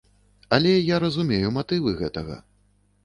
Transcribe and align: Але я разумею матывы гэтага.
Але 0.57 0.71
я 0.93 0.97
разумею 1.05 1.53
матывы 1.59 1.95
гэтага. 2.01 2.43